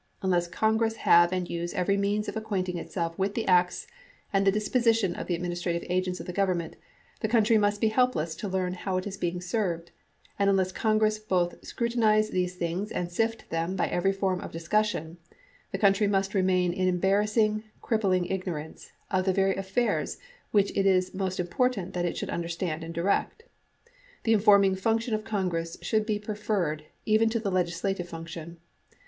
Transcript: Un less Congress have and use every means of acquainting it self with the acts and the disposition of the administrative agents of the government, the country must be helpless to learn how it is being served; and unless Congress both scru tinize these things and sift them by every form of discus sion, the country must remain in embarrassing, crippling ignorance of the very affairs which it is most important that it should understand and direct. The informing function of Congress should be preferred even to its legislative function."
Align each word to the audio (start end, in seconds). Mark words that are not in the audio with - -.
Un 0.23 0.31
less 0.31 0.47
Congress 0.47 0.95
have 0.95 1.31
and 1.31 1.47
use 1.47 1.75
every 1.75 1.95
means 1.95 2.27
of 2.27 2.35
acquainting 2.35 2.75
it 2.77 2.91
self 2.91 3.15
with 3.19 3.35
the 3.35 3.47
acts 3.47 3.85
and 4.33 4.47
the 4.47 4.51
disposition 4.51 5.13
of 5.13 5.27
the 5.27 5.35
administrative 5.35 5.83
agents 5.91 6.19
of 6.19 6.25
the 6.25 6.33
government, 6.33 6.75
the 7.19 7.27
country 7.27 7.55
must 7.55 7.79
be 7.79 7.89
helpless 7.89 8.33
to 8.33 8.47
learn 8.47 8.73
how 8.73 8.97
it 8.97 9.05
is 9.05 9.15
being 9.15 9.39
served; 9.39 9.91
and 10.39 10.49
unless 10.49 10.71
Congress 10.71 11.19
both 11.19 11.61
scru 11.61 11.87
tinize 11.87 12.31
these 12.31 12.55
things 12.55 12.91
and 12.91 13.11
sift 13.11 13.47
them 13.51 13.75
by 13.75 13.87
every 13.89 14.11
form 14.11 14.41
of 14.41 14.51
discus 14.51 14.87
sion, 14.87 15.17
the 15.71 15.77
country 15.77 16.07
must 16.07 16.33
remain 16.33 16.73
in 16.73 16.87
embarrassing, 16.87 17.63
crippling 17.83 18.25
ignorance 18.25 18.91
of 19.11 19.25
the 19.25 19.33
very 19.33 19.55
affairs 19.55 20.17
which 20.49 20.75
it 20.75 20.87
is 20.87 21.13
most 21.13 21.39
important 21.39 21.93
that 21.93 22.05
it 22.05 22.17
should 22.17 22.31
understand 22.31 22.83
and 22.83 22.95
direct. 22.95 23.43
The 24.23 24.33
informing 24.33 24.73
function 24.75 25.13
of 25.13 25.23
Congress 25.23 25.77
should 25.83 26.07
be 26.07 26.17
preferred 26.17 26.85
even 27.05 27.29
to 27.29 27.37
its 27.37 27.45
legislative 27.45 28.09
function." 28.09 28.57